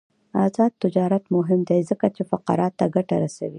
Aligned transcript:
آزاد 0.45 0.71
تجارت 0.83 1.23
مهم 1.35 1.59
دی 1.69 1.79
ځکه 1.89 2.05
چې 2.15 2.21
فقراء 2.31 2.71
ته 2.79 2.85
ګټه 2.95 3.15
رسوي. 3.23 3.49